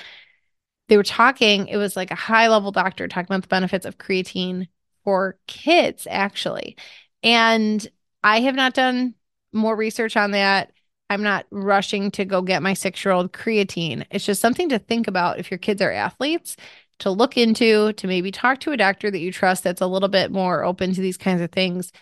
They 0.88 0.96
were 0.96 1.02
talking, 1.02 1.68
it 1.68 1.78
was 1.78 1.96
like 1.96 2.10
a 2.10 2.16
high 2.16 2.48
level 2.48 2.70
doctor 2.70 3.08
talking 3.08 3.26
about 3.30 3.42
the 3.42 3.48
benefits 3.48 3.86
of 3.86 3.96
creatine 3.96 4.68
for 5.02 5.38
kids, 5.46 6.06
actually. 6.10 6.76
And 7.22 7.86
I 8.22 8.40
have 8.40 8.54
not 8.54 8.74
done 8.74 9.14
more 9.52 9.76
research 9.76 10.16
on 10.16 10.32
that. 10.32 10.72
I'm 11.08 11.22
not 11.22 11.46
rushing 11.50 12.10
to 12.12 12.24
go 12.24 12.42
get 12.42 12.62
my 12.62 12.74
six 12.74 13.04
year 13.04 13.12
old 13.12 13.32
creatine. 13.32 14.04
It's 14.10 14.26
just 14.26 14.40
something 14.42 14.68
to 14.70 14.78
think 14.78 15.08
about 15.08 15.38
if 15.38 15.50
your 15.50 15.58
kids 15.58 15.80
are 15.80 15.92
athletes, 15.92 16.56
to 16.98 17.10
look 17.10 17.36
into, 17.36 17.92
to 17.94 18.06
maybe 18.06 18.30
talk 18.30 18.60
to 18.60 18.72
a 18.72 18.76
doctor 18.76 19.10
that 19.10 19.18
you 19.18 19.32
trust 19.32 19.64
that's 19.64 19.80
a 19.80 19.86
little 19.86 20.08
bit 20.08 20.30
more 20.30 20.64
open 20.64 20.92
to 20.94 21.00
these 21.00 21.16
kinds 21.16 21.40
of 21.40 21.50
things 21.50 21.92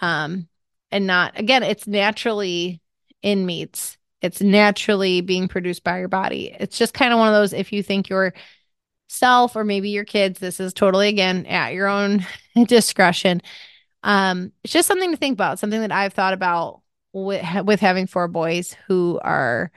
um, 0.00 0.48
and 0.90 1.06
not 1.06 1.38
again, 1.38 1.62
it's 1.62 1.86
naturally 1.86 2.80
in 3.22 3.46
meats. 3.46 3.96
It's 4.22 4.42
naturally 4.42 5.20
being 5.22 5.48
produced 5.48 5.82
by 5.82 5.98
your 5.98 6.08
body. 6.08 6.54
It's 6.58 6.76
just 6.76 6.94
kind 6.94 7.12
of 7.12 7.18
one 7.18 7.28
of 7.28 7.34
those 7.34 7.52
if 7.52 7.72
you 7.72 7.82
think 7.82 8.08
your 8.08 8.34
self 9.08 9.56
or 9.56 9.64
maybe 9.64 9.90
your 9.90 10.04
kids, 10.04 10.38
this 10.38 10.60
is 10.60 10.72
totally 10.72 11.08
again 11.08 11.46
at 11.46 11.72
your 11.72 11.88
own 11.88 12.26
discretion. 12.66 13.42
Um, 14.02 14.52
it's 14.62 14.72
just 14.72 14.88
something 14.88 15.10
to 15.10 15.16
think 15.16 15.34
about, 15.34 15.58
something 15.58 15.80
that 15.80 15.92
I've 15.92 16.14
thought 16.14 16.32
about 16.32 16.80
with 17.12 17.44
with 17.64 17.80
having 17.80 18.06
four 18.06 18.28
boys 18.28 18.76
who 18.86 19.20
are 19.22 19.70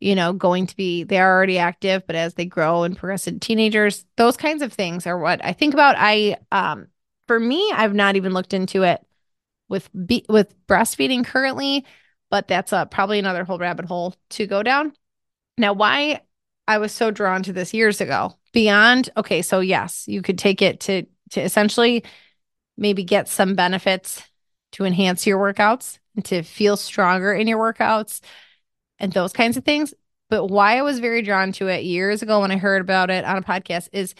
you 0.00 0.14
know 0.14 0.32
going 0.32 0.66
to 0.66 0.76
be 0.76 1.04
they 1.04 1.18
are 1.18 1.34
already 1.36 1.58
active 1.58 2.06
but 2.06 2.16
as 2.16 2.34
they 2.34 2.44
grow 2.44 2.82
and 2.82 2.96
progress 2.96 3.26
into 3.26 3.40
teenagers 3.40 4.04
those 4.16 4.36
kinds 4.36 4.62
of 4.62 4.72
things 4.72 5.06
are 5.06 5.18
what 5.18 5.44
i 5.44 5.52
think 5.52 5.74
about 5.74 5.94
i 5.98 6.36
um 6.52 6.86
for 7.26 7.38
me 7.38 7.70
i've 7.74 7.94
not 7.94 8.16
even 8.16 8.32
looked 8.32 8.54
into 8.54 8.82
it 8.82 9.04
with 9.70 9.88
be- 10.06 10.26
with 10.28 10.54
breastfeeding 10.66 11.24
currently, 11.24 11.86
but 12.28 12.46
that's 12.48 12.74
uh, 12.74 12.84
probably 12.84 13.18
another 13.18 13.44
whole 13.44 13.58
rabbit 13.58 13.86
hole 13.86 14.14
to 14.30 14.46
go 14.46 14.62
down. 14.62 14.92
Now, 15.56 15.72
why 15.72 16.20
I 16.68 16.76
was 16.78 16.92
so 16.92 17.10
drawn 17.10 17.42
to 17.44 17.52
this 17.54 17.72
years 17.72 18.02
ago 18.02 18.34
beyond 18.52 19.08
okay, 19.16 19.40
so 19.40 19.60
yes, 19.60 20.04
you 20.06 20.20
could 20.20 20.38
take 20.38 20.60
it 20.60 20.80
to 20.80 21.06
to 21.30 21.40
essentially 21.40 22.04
maybe 22.76 23.04
get 23.04 23.28
some 23.28 23.54
benefits 23.54 24.22
to 24.72 24.84
enhance 24.84 25.26
your 25.26 25.38
workouts 25.38 25.98
and 26.16 26.24
to 26.24 26.42
feel 26.42 26.76
stronger 26.76 27.32
in 27.32 27.46
your 27.46 27.58
workouts 27.58 28.20
and 28.98 29.12
those 29.12 29.32
kinds 29.32 29.56
of 29.56 29.64
things. 29.64 29.94
But 30.28 30.46
why 30.46 30.78
I 30.78 30.82
was 30.82 31.00
very 31.00 31.22
drawn 31.22 31.52
to 31.52 31.68
it 31.68 31.84
years 31.84 32.22
ago 32.22 32.40
when 32.40 32.52
I 32.52 32.56
heard 32.56 32.80
about 32.80 33.10
it 33.10 33.24
on 33.24 33.36
a 33.36 33.42
podcast 33.42 33.88
is 33.92 34.14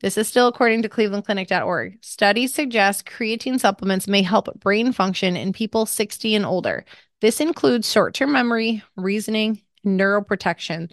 this 0.00 0.18
is 0.18 0.28
still 0.28 0.48
according 0.48 0.82
to 0.82 0.88
clevelandclinic.org. 0.88 1.98
Studies 2.02 2.52
suggest 2.52 3.06
creatine 3.06 3.58
supplements 3.58 4.06
may 4.06 4.22
help 4.22 4.48
brain 4.60 4.92
function 4.92 5.36
in 5.36 5.52
people 5.52 5.86
60 5.86 6.34
and 6.34 6.44
older. 6.44 6.84
This 7.20 7.40
includes 7.40 7.90
short 7.90 8.14
term 8.14 8.32
memory, 8.32 8.82
reasoning, 8.96 9.62
neuroprotection, 9.86 10.90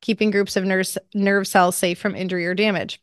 keeping 0.00 0.30
groups 0.30 0.56
of 0.56 0.64
nerve, 0.64 0.86
nerve 1.14 1.46
cells 1.46 1.76
safe 1.76 1.98
from 1.98 2.14
injury 2.14 2.46
or 2.46 2.54
damage. 2.54 3.02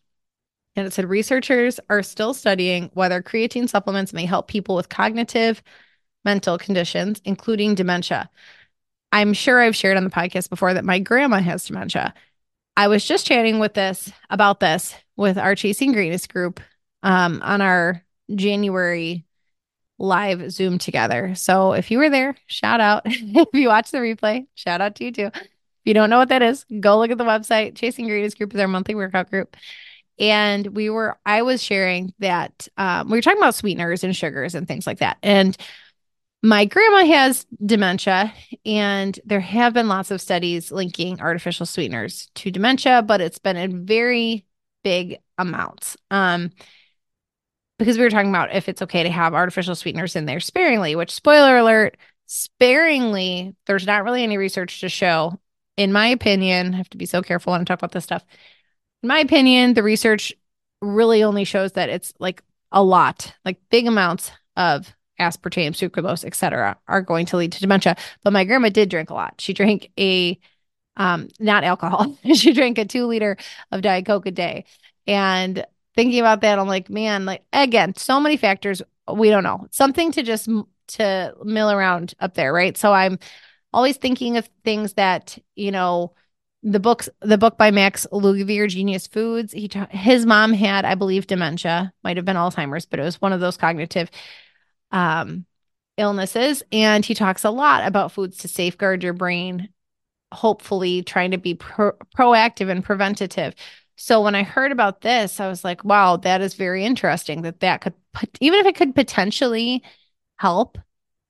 And 0.76 0.88
it 0.88 0.94
said 0.94 1.06
researchers 1.06 1.80
are 1.90 2.02
still 2.02 2.34
studying 2.34 2.90
whether 2.94 3.22
creatine 3.22 3.70
supplements 3.70 4.14
may 4.14 4.26
help 4.26 4.48
people 4.48 4.76
with 4.76 4.90
cognitive, 4.90 5.62
mental 6.26 6.58
conditions, 6.58 7.22
including 7.26 7.76
dementia. 7.76 8.30
I'm 9.12 9.34
sure 9.34 9.60
I've 9.60 9.76
shared 9.76 9.98
on 9.98 10.04
the 10.04 10.10
podcast 10.10 10.50
before 10.50 10.74
that 10.74 10.86
my 10.86 10.98
grandma 10.98 11.40
has 11.40 11.66
dementia. 11.66 12.14
I 12.76 12.88
was 12.88 13.06
just 13.06 13.28
chatting 13.28 13.60
with 13.60 13.76
this 13.76 14.12
about 14.32 14.60
this 14.60 14.96
with 15.16 15.38
our 15.38 15.56
Chasing 15.56 15.94
Greatness 15.94 16.28
group 16.28 16.60
um, 17.04 17.42
on 17.44 17.62
our 17.62 18.04
January 18.34 19.26
live 20.00 20.52
Zoom 20.52 20.78
together. 20.78 21.36
So 21.36 21.74
if 21.74 21.92
you 21.92 21.98
were 21.98 22.10
there, 22.10 22.36
shout 22.48 22.82
out. 22.82 23.04
if 23.06 23.48
you 23.54 23.68
watch 23.68 23.92
the 23.92 24.00
replay, 24.00 24.48
shout 24.56 24.82
out 24.82 24.96
to 24.96 25.06
you 25.06 25.12
too. 25.12 25.30
If 25.34 25.50
you 25.86 25.94
don't 25.94 26.10
know 26.10 26.18
what 26.18 26.30
that 26.30 26.42
is, 26.42 26.66
go 26.80 26.98
look 26.98 27.12
at 27.12 27.18
the 27.18 27.24
website. 27.24 27.76
Chasing 27.76 28.08
Greatness 28.08 28.36
group 28.36 28.54
is 28.54 28.60
our 28.60 28.68
monthly 28.68 28.96
workout 28.96 29.30
group. 29.30 29.56
And 30.20 30.68
we 30.68 30.90
were, 30.90 31.18
I 31.26 31.42
was 31.42 31.62
sharing 31.62 32.14
that 32.20 32.68
um, 32.78 33.10
we 33.10 33.18
were 33.18 33.22
talking 33.22 33.40
about 33.40 33.56
sweeteners 33.56 34.04
and 34.04 34.16
sugars 34.16 34.56
and 34.56 34.68
things 34.68 34.86
like 34.86 35.00
that. 35.00 35.18
And 35.24 35.58
my 36.44 36.66
grandma 36.66 37.06
has 37.06 37.46
dementia, 37.66 38.34
and 38.66 39.18
there 39.24 39.40
have 39.40 39.74
been 39.74 39.88
lots 39.88 40.12
of 40.12 40.20
studies 40.20 40.74
linking 40.74 41.22
artificial 41.22 41.66
sweeteners 41.66 42.30
to 42.36 42.52
dementia, 42.52 43.02
but 43.02 43.22
it's 43.22 43.40
been 43.40 43.56
in 43.56 43.86
very 43.86 44.46
big 44.84 45.18
amounts. 45.38 45.98
Um, 46.12 46.52
because 47.80 47.98
we 47.98 48.04
were 48.04 48.10
talking 48.10 48.30
about 48.30 48.56
if 48.56 48.70
it's 48.70 48.82
okay 48.82 49.04
to 49.04 49.10
have 49.10 49.34
artificial 49.34 49.76
sweeteners 49.76 50.16
in 50.16 50.26
there 50.26 50.40
sparingly, 50.40 50.96
which 50.96 51.12
spoiler 51.12 51.58
alert, 51.58 51.98
sparingly, 52.28 53.56
there's 53.66 53.86
not 53.86 54.04
really 54.04 54.24
any 54.24 54.38
research 54.38 54.80
to 54.82 54.90
show. 54.90 55.40
In 55.76 55.92
my 55.92 56.08
opinion, 56.08 56.74
I 56.74 56.78
have 56.78 56.90
to 56.92 56.98
be 56.98 57.06
so 57.06 57.22
careful 57.22 57.52
when 57.52 57.62
I 57.62 57.64
talk 57.64 57.80
about 57.80 57.92
this 57.92 58.04
stuff. 58.04 58.24
In 59.02 59.08
my 59.08 59.20
opinion, 59.20 59.74
the 59.74 59.84
research 59.84 60.34
really 60.82 61.24
only 61.24 61.44
shows 61.44 61.74
that 61.74 61.90
it's 61.90 62.14
like 62.20 62.44
a 62.72 62.84
lot, 62.84 63.34
like 63.44 63.58
big 63.70 63.88
amounts 63.88 64.32
of 64.56 64.94
aspartame, 65.20 65.72
sucralose, 65.72 66.26
etc., 66.26 66.78
are 66.88 67.02
going 67.02 67.26
to 67.28 67.38
lead 67.38 67.52
to 67.54 67.60
dementia. 67.60 67.96
But 68.24 68.34
my 68.34 68.44
grandma 68.44 68.70
did 68.70 68.90
drink 68.90 69.10
a 69.10 69.14
lot. 69.14 69.36
She 69.40 69.54
drank 69.54 69.92
a 70.00 70.40
um, 70.96 71.28
not 71.40 71.64
alcohol. 71.64 72.18
she 72.34 72.54
drank 72.54 72.78
a 72.78 72.86
two 72.86 73.06
liter 73.06 73.38
of 73.72 73.82
Diet 73.82 74.06
Coke 74.06 74.26
a 74.26 74.32
day. 74.32 74.66
And 75.08 75.66
thinking 75.96 76.20
about 76.20 76.42
that, 76.42 76.60
I'm 76.60 76.68
like, 76.68 76.90
man, 76.90 77.26
like 77.26 77.44
again, 77.52 77.96
so 77.96 78.20
many 78.20 78.38
factors 78.38 78.82
we 79.12 79.30
don't 79.30 79.44
know. 79.44 79.68
Something 79.72 80.12
to 80.14 80.24
just 80.24 80.50
to 80.90 81.34
mill 81.44 81.72
around 81.72 82.14
up 82.20 82.36
there, 82.36 82.54
right? 82.54 82.78
So 82.78 82.94
I'm 82.94 83.20
always 83.74 83.98
thinking 83.98 84.38
of 84.38 84.50
things 84.64 84.94
that 84.94 85.38
you 85.56 85.72
know. 85.72 86.14
The 86.66 86.80
books, 86.80 87.10
the 87.20 87.38
book 87.38 87.58
by 87.58 87.72
Max 87.72 88.08
Lugavere, 88.10 88.70
Genius 88.70 89.06
Foods. 89.06 89.52
He, 89.52 89.70
his 89.90 90.26
mom 90.26 90.54
had, 90.54 90.86
I 90.86 90.96
believe, 90.96 91.28
dementia. 91.28 91.92
Might 92.06 92.16
have 92.16 92.26
been 92.26 92.38
Alzheimer's, 92.38 92.86
but 92.86 93.02
it 93.02 93.04
was 93.04 93.20
one 93.20 93.34
of 93.34 93.42
those 93.42 93.58
cognitive 93.58 94.10
um, 94.90 95.46
illnesses. 95.98 96.64
And 96.72 97.04
he 97.04 97.16
talks 97.16 97.44
a 97.44 97.50
lot 97.50 97.86
about 97.86 98.14
foods 98.14 98.38
to 98.38 98.48
safeguard 98.48 99.04
your 99.04 99.12
brain 99.12 99.73
hopefully 100.34 101.04
trying 101.04 101.32
to 101.32 101.38
be 101.38 101.56
pro- 101.56 101.98
proactive 102.18 102.70
and 102.70 102.84
preventative. 102.84 103.54
So 103.96 104.22
when 104.22 104.36
I 104.36 104.44
heard 104.44 104.72
about 104.72 105.02
this, 105.02 105.40
I 105.40 105.48
was 105.48 105.64
like, 105.64 105.84
wow, 105.84 106.18
that 106.18 106.42
is 106.42 106.56
very 106.56 106.84
interesting 106.84 107.44
that 107.44 107.60
that 107.62 107.82
could 107.82 107.94
put, 108.14 108.30
even 108.42 108.60
if 108.60 108.66
it 108.66 108.76
could 108.76 108.96
potentially 108.96 109.84
help 110.38 110.78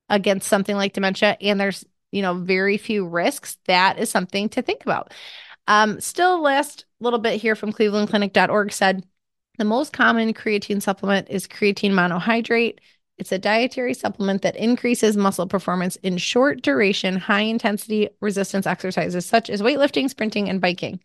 against 0.08 0.48
something 0.48 0.76
like 0.76 0.92
dementia 0.92 1.36
and 1.40 1.60
there's, 1.60 1.84
you 2.10 2.22
know, 2.22 2.34
very 2.34 2.78
few 2.78 3.06
risks, 3.06 3.58
that 3.66 3.98
is 3.98 4.10
something 4.10 4.48
to 4.50 4.62
think 4.62 4.84
about. 4.84 5.12
Um, 5.66 6.00
still 6.00 6.42
last 6.42 6.84
little 7.00 7.18
bit 7.18 7.40
here 7.40 7.54
from 7.54 7.72
clevelandclinic.org 7.72 8.72
said 8.72 9.04
the 9.58 9.64
most 9.64 9.92
common 9.92 10.34
creatine 10.34 10.82
supplement 10.82 11.28
is 11.30 11.46
creatine 11.46 11.92
monohydrate. 11.92 12.78
It's 13.16 13.32
a 13.32 13.38
dietary 13.38 13.94
supplement 13.94 14.42
that 14.42 14.56
increases 14.56 15.16
muscle 15.16 15.46
performance 15.46 15.96
in 15.96 16.16
short 16.18 16.62
duration, 16.62 17.16
high 17.16 17.42
intensity 17.42 18.08
resistance 18.20 18.66
exercises 18.66 19.24
such 19.24 19.48
as 19.48 19.62
weightlifting, 19.62 20.10
sprinting, 20.10 20.48
and 20.48 20.60
biking. 20.60 21.00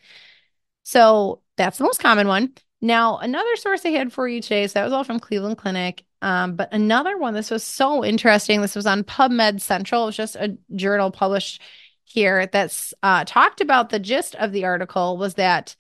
So 0.84 1.42
that's 1.56 1.78
the 1.78 1.84
most 1.84 2.00
common 2.00 2.28
one. 2.28 2.54
Now, 2.82 3.18
another 3.18 3.56
source 3.58 3.86
I 3.86 3.90
had 3.90 4.12
for 4.12 4.28
you 4.28 4.42
today, 4.42 4.66
so 4.66 4.74
that 4.80 4.86
was 4.86 4.94
all 4.94 5.04
from 5.04 5.20
Cleveland 5.20 5.58
Clinic. 5.58 6.04
Um, 6.22 6.56
but 6.56 6.74
another 6.74 7.18
one, 7.18 7.34
this 7.34 7.52
was 7.52 7.64
so 7.64 8.04
interesting. 8.04 8.62
This 8.62 8.76
was 8.76 8.88
on 8.88 9.04
PubMed 9.04 9.62
Central. 9.62 10.04
It 10.04 10.08
was 10.08 10.18
just 10.18 10.36
a 10.36 10.58
journal 10.76 11.12
published 11.12 11.62
here 12.06 12.48
that's 12.48 12.94
uh, 13.04 13.24
talked 13.26 13.62
about 13.62 13.90
the 13.90 14.00
gist 14.00 14.34
of 14.36 14.52
the 14.52 14.66
article 14.66 15.18
was 15.18 15.36
that 15.36 15.76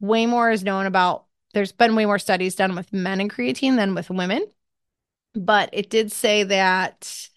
way 0.00 0.26
more 0.26 0.50
is 0.50 0.64
known 0.64 0.86
about, 0.86 1.26
there's 1.52 1.70
been 1.70 1.94
way 1.94 2.04
more 2.04 2.18
studies 2.18 2.56
done 2.56 2.74
with 2.74 2.92
men 2.92 3.20
and 3.20 3.32
creatine 3.32 3.76
than 3.76 3.94
with 3.94 4.10
women 4.10 4.44
but 5.34 5.70
it 5.72 5.90
did 5.90 6.12
say 6.12 6.44
that, 6.44 7.28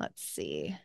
let's 0.00 0.22
see. 0.22 0.76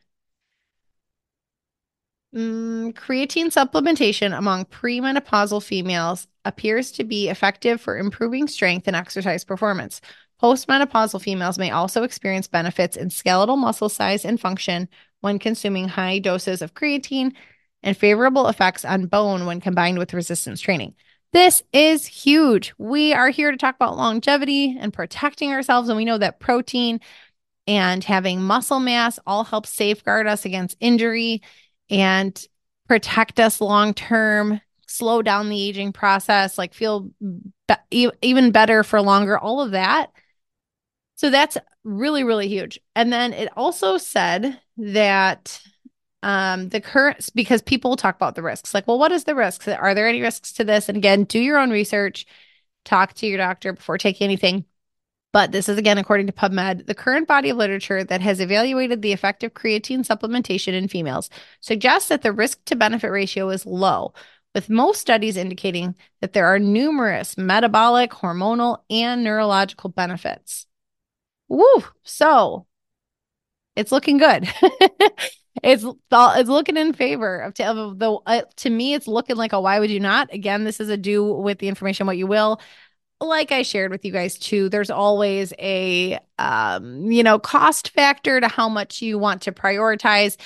Mm, 2.35 2.93
creatine 2.93 3.51
supplementation 3.53 4.35
among 4.35 4.65
premenopausal 4.65 5.61
females 5.61 6.27
appears 6.45 6.91
to 6.93 7.03
be 7.03 7.29
effective 7.29 7.79
for 7.79 7.97
improving 7.97 8.47
strength 8.47 8.87
and 8.87 8.95
exercise 8.95 9.43
performance. 9.43 10.01
Postmenopausal 10.41 11.21
females 11.21 11.59
may 11.59 11.69
also 11.69 12.01
experience 12.03 12.47
benefits 12.47 12.97
in 12.97 13.11
skeletal 13.11 13.55
muscle 13.55 13.87
size 13.87 14.25
and 14.25 14.39
function 14.41 14.89
when 15.21 15.37
consuming 15.37 15.87
high 15.87 16.17
doses 16.17 16.61
of 16.63 16.73
creatine 16.73 17.33
and 17.83 17.95
favorable 17.95 18.47
effects 18.47 18.83
on 18.83 19.05
bone 19.05 19.45
when 19.45 19.61
combined 19.61 19.99
with 19.99 20.13
resistance 20.13 20.59
training. 20.59 20.95
This 21.33 21.63
is 21.73 22.05
huge. 22.05 22.73
We 22.77 23.11
are 23.11 23.29
here 23.29 23.49
to 23.49 23.57
talk 23.57 23.73
about 23.73 23.97
longevity 23.97 24.77
and 24.79 24.93
protecting 24.93 25.51
ourselves. 25.51 25.89
And 25.89 25.97
we 25.97 26.05
know 26.05 26.19
that 26.19 26.39
protein 26.39 26.99
and 27.65 28.03
having 28.03 28.43
muscle 28.43 28.79
mass 28.79 29.17
all 29.25 29.43
help 29.43 29.65
safeguard 29.65 30.27
us 30.27 30.45
against 30.45 30.77
injury 30.79 31.41
and 31.89 32.39
protect 32.87 33.39
us 33.39 33.59
long 33.59 33.95
term, 33.95 34.61
slow 34.87 35.23
down 35.23 35.49
the 35.49 35.59
aging 35.59 35.91
process, 35.91 36.59
like 36.59 36.75
feel 36.75 37.09
be- 37.89 38.11
even 38.21 38.51
better 38.51 38.83
for 38.83 39.01
longer, 39.01 39.35
all 39.35 39.59
of 39.59 39.71
that. 39.71 40.11
So 41.15 41.31
that's 41.31 41.57
really, 41.83 42.23
really 42.23 42.47
huge. 42.47 42.79
And 42.95 43.11
then 43.11 43.33
it 43.33 43.49
also 43.57 43.97
said 43.97 44.59
that 44.77 45.59
um, 46.23 46.69
the 46.69 46.81
current 46.81 47.29
because 47.35 47.61
people 47.61 47.95
talk 47.95 48.15
about 48.15 48.35
the 48.35 48.41
risks. 48.41 48.73
Like, 48.73 48.87
well, 48.87 48.97
what 48.97 49.11
is 49.11 49.25
the 49.25 49.35
risks? 49.35 49.67
Are 49.67 49.93
there 49.93 50.07
any 50.07 50.21
risks 50.21 50.53
to 50.53 50.63
this? 50.63 50.89
And 50.89 50.97
again, 50.97 51.25
do 51.25 51.39
your 51.39 51.59
own 51.59 51.69
research, 51.69 52.25
talk 52.85 53.13
to 53.15 53.27
your 53.27 53.37
doctor 53.37 53.73
before 53.73 53.97
taking 53.97 54.25
anything. 54.25 54.65
But 55.33 55.51
this 55.51 55.67
is 55.67 55.77
again 55.77 55.97
according 55.97 56.27
to 56.27 56.33
PubMed, 56.33 56.85
the 56.85 56.95
current 56.95 57.27
body 57.27 57.49
of 57.49 57.57
literature 57.57 58.03
that 58.03 58.21
has 58.21 58.39
evaluated 58.39 59.01
the 59.01 59.13
effect 59.13 59.43
of 59.43 59.53
creatine 59.53 60.05
supplementation 60.05 60.73
in 60.73 60.87
females 60.87 61.29
suggests 61.59 62.09
that 62.09 62.21
the 62.21 62.31
risk 62.31 62.63
to 62.65 62.75
benefit 62.75 63.09
ratio 63.09 63.49
is 63.49 63.65
low, 63.65 64.13
with 64.55 64.69
most 64.69 65.01
studies 65.01 65.35
indicating 65.35 65.95
that 66.21 66.33
there 66.33 66.45
are 66.45 66.59
numerous 66.59 67.37
metabolic, 67.37 68.11
hormonal, 68.11 68.83
and 68.89 69.23
neurological 69.23 69.89
benefits. 69.89 70.67
Woo! 71.49 71.83
So 72.03 72.67
it's 73.75 73.91
looking 73.91 74.17
good. 74.19 74.47
it's 75.61 75.85
it's 76.11 76.49
looking 76.49 76.77
in 76.77 76.93
favor 76.93 77.39
of, 77.39 77.59
of 77.59 77.99
the 77.99 78.11
uh, 78.25 78.41
to 78.55 78.69
me 78.69 78.93
it's 78.93 79.07
looking 79.07 79.35
like 79.35 79.53
a 79.53 79.61
why 79.61 79.79
would 79.79 79.91
you 79.91 79.99
not 79.99 80.33
again 80.33 80.63
this 80.63 80.79
is 80.79 80.89
a 80.89 80.97
do 80.97 81.23
with 81.23 81.59
the 81.59 81.67
information 81.67 82.07
what 82.07 82.17
you 82.17 82.25
will 82.25 82.59
like 83.21 83.51
i 83.51 83.61
shared 83.61 83.91
with 83.91 84.03
you 84.03 84.11
guys 84.11 84.37
too 84.37 84.67
there's 84.69 84.89
always 84.89 85.53
a 85.59 86.17
um 86.39 87.11
you 87.11 87.23
know 87.23 87.37
cost 87.37 87.89
factor 87.89 88.41
to 88.41 88.47
how 88.47 88.67
much 88.67 89.01
you 89.01 89.19
want 89.19 89.43
to 89.43 89.51
prioritize 89.51 90.37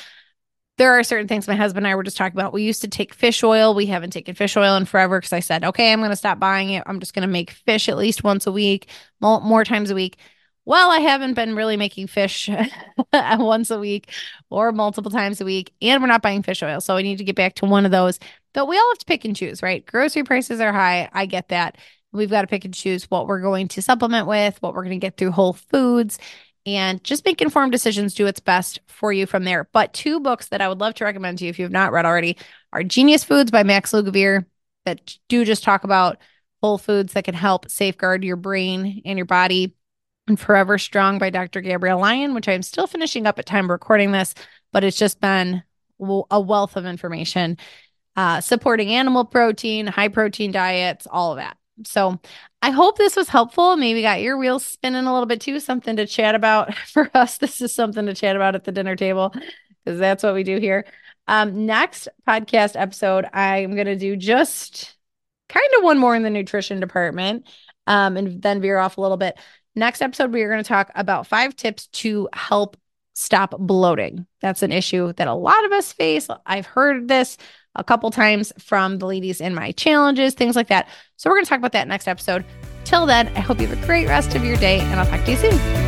there 0.77 0.91
are 0.99 1.03
certain 1.03 1.27
things 1.27 1.47
my 1.47 1.55
husband 1.55 1.87
and 1.87 1.91
I 1.91 1.95
were 1.95 2.03
just 2.03 2.17
talking 2.17 2.37
about. 2.37 2.53
We 2.53 2.61
used 2.61 2.81
to 2.81 2.87
take 2.87 3.11
fish 3.11 3.43
oil. 3.43 3.73
We 3.73 3.87
haven't 3.87 4.11
taken 4.11 4.35
fish 4.35 4.55
oil 4.55 4.75
in 4.75 4.85
forever 4.85 5.17
because 5.17 5.33
I 5.33 5.39
said, 5.39 5.63
okay, 5.63 5.91
I'm 5.91 6.01
going 6.01 6.11
to 6.11 6.15
stop 6.15 6.37
buying 6.37 6.69
it. 6.69 6.83
I'm 6.85 6.99
just 6.99 7.15
going 7.15 7.27
to 7.27 7.27
make 7.27 7.49
fish 7.49 7.89
at 7.89 7.97
least 7.97 8.23
once 8.23 8.45
a 8.45 8.51
week, 8.51 8.87
more, 9.19 9.41
more 9.41 9.63
times 9.63 9.89
a 9.89 9.95
week 9.95 10.19
well, 10.67 10.91
I 10.91 10.99
haven't 10.99 11.35
been 11.35 11.55
really 11.55 11.77
making 11.77 12.07
fish 12.07 12.49
once 13.13 13.71
a 13.71 13.79
week 13.79 14.11
or 14.49 14.73
multiple 14.73 15.09
times 15.09 15.39
a 15.39 15.45
week, 15.45 15.71
and 15.81 16.03
we're 16.03 16.09
not 16.09 16.21
buying 16.21 16.43
fish 16.43 16.61
oil. 16.61 16.81
So 16.81 16.97
I 16.97 17.03
need 17.03 17.19
to 17.19 17.23
get 17.23 17.37
back 17.37 17.55
to 17.55 17.65
one 17.65 17.85
of 17.85 17.91
those. 17.91 18.19
But 18.53 18.67
we 18.67 18.77
all 18.77 18.89
have 18.89 18.97
to 18.97 19.05
pick 19.05 19.23
and 19.23 19.33
choose, 19.33 19.63
right? 19.63 19.85
Grocery 19.85 20.23
prices 20.25 20.59
are 20.59 20.73
high. 20.73 21.09
I 21.13 21.25
get 21.25 21.47
that. 21.47 21.77
We've 22.11 22.29
got 22.29 22.41
to 22.41 22.47
pick 22.47 22.65
and 22.65 22.73
choose 22.73 23.09
what 23.09 23.27
we're 23.27 23.39
going 23.39 23.69
to 23.69 23.81
supplement 23.81 24.27
with, 24.27 24.61
what 24.61 24.73
we're 24.73 24.83
going 24.83 24.99
to 24.99 25.05
get 25.05 25.15
through 25.15 25.31
Whole 25.31 25.53
Foods. 25.53 26.19
and 26.65 27.01
just 27.01 27.23
make 27.23 27.41
informed 27.41 27.71
decisions, 27.71 28.13
do 28.13 28.25
what's 28.25 28.41
best 28.41 28.81
for 28.87 29.13
you 29.13 29.25
from 29.25 29.45
there. 29.45 29.69
But 29.71 29.93
two 29.93 30.19
books 30.19 30.49
that 30.49 30.59
I 30.59 30.67
would 30.67 30.81
love 30.81 30.95
to 30.95 31.05
recommend 31.05 31.37
to 31.37 31.45
you 31.45 31.49
if 31.49 31.59
you 31.59 31.63
have 31.63 31.71
not 31.71 31.93
read 31.93 32.05
already 32.05 32.35
are 32.73 32.83
Genius 32.83 33.23
Foods 33.23 33.51
by 33.51 33.63
Max 33.63 33.93
Lugavere 33.93 34.45
that 34.83 35.17
do 35.29 35.45
just 35.45 35.63
talk 35.63 35.85
about 35.85 36.17
whole 36.61 36.77
foods 36.77 37.13
that 37.13 37.23
can 37.23 37.35
help 37.35 37.69
safeguard 37.69 38.25
your 38.25 38.35
brain 38.35 39.01
and 39.05 39.17
your 39.17 39.25
body. 39.25 39.76
And 40.27 40.39
Forever 40.39 40.77
Strong 40.77 41.19
by 41.19 41.29
Dr. 41.29 41.61
Gabrielle 41.61 41.99
Lyon, 41.99 42.33
which 42.33 42.49
I'm 42.49 42.61
still 42.61 42.87
finishing 42.87 43.25
up 43.25 43.39
at 43.39 43.45
time 43.45 43.71
recording 43.71 44.11
this, 44.11 44.33
but 44.73 44.83
it's 44.83 44.97
just 44.97 45.21
been 45.21 45.63
a 45.99 46.39
wealth 46.39 46.75
of 46.75 46.85
information 46.85 47.57
uh, 48.17 48.41
supporting 48.41 48.89
animal 48.89 49.23
protein, 49.23 49.87
high 49.87 50.07
protein 50.07 50.51
diets, 50.51 51.07
all 51.09 51.31
of 51.31 51.37
that. 51.37 51.55
So 51.85 52.19
I 52.63 52.71
hope 52.71 52.97
this 52.97 53.15
was 53.15 53.29
helpful. 53.29 53.77
Maybe 53.77 54.01
got 54.01 54.21
your 54.21 54.37
wheels 54.37 54.65
spinning 54.65 55.05
a 55.05 55.13
little 55.13 55.27
bit 55.27 55.39
too, 55.39 55.59
something 55.59 55.95
to 55.95 56.07
chat 56.07 56.33
about 56.33 56.73
for 56.87 57.09
us. 57.13 57.37
This 57.37 57.61
is 57.61 57.73
something 57.73 58.07
to 58.07 58.15
chat 58.15 58.35
about 58.35 58.55
at 58.55 58.63
the 58.63 58.71
dinner 58.71 58.95
table 58.95 59.33
because 59.85 59.99
that's 59.99 60.23
what 60.23 60.33
we 60.33 60.43
do 60.43 60.57
here. 60.57 60.85
Um, 61.27 61.67
next 61.67 62.07
podcast 62.27 62.79
episode, 62.79 63.25
I'm 63.31 63.75
going 63.75 63.85
to 63.85 63.95
do 63.95 64.15
just 64.15 64.95
kind 65.47 65.69
of 65.77 65.83
one 65.83 65.99
more 65.99 66.15
in 66.15 66.23
the 66.23 66.29
nutrition 66.31 66.79
department 66.79 67.47
um, 67.85 68.17
and 68.17 68.41
then 68.41 68.61
veer 68.61 68.79
off 68.79 68.97
a 68.97 69.01
little 69.01 69.17
bit. 69.17 69.37
Next 69.77 70.01
episode, 70.01 70.33
we 70.33 70.41
are 70.41 70.49
going 70.49 70.63
to 70.63 70.67
talk 70.67 70.89
about 70.95 71.27
five 71.27 71.55
tips 71.55 71.85
to 71.87 72.27
help 72.33 72.77
stop 73.13 73.53
bloating. 73.59 74.25
That's 74.41 74.63
an 74.63 74.71
issue 74.71 75.13
that 75.13 75.27
a 75.27 75.35
lot 75.35 75.63
of 75.65 75.71
us 75.71 75.93
face. 75.93 76.27
I've 76.47 76.65
heard 76.65 77.07
this 77.07 77.37
a 77.75 77.83
couple 77.83 78.09
times 78.09 78.51
from 78.57 78.97
the 78.97 79.05
ladies 79.05 79.39
in 79.39 79.53
my 79.53 79.73
challenges, 79.73 80.33
things 80.33 80.55
like 80.55 80.69
that. 80.69 80.87
So 81.17 81.29
we're 81.29 81.35
going 81.35 81.45
to 81.45 81.49
talk 81.49 81.59
about 81.59 81.73
that 81.73 81.87
next 81.87 82.07
episode. 82.07 82.43
Till 82.85 83.05
then, 83.05 83.27
I 83.35 83.41
hope 83.41 83.61
you 83.61 83.67
have 83.67 83.83
a 83.83 83.85
great 83.85 84.07
rest 84.07 84.33
of 84.33 84.43
your 84.43 84.57
day 84.57 84.79
and 84.79 84.99
I'll 84.99 85.05
talk 85.05 85.23
to 85.25 85.31
you 85.31 85.37
soon. 85.37 85.86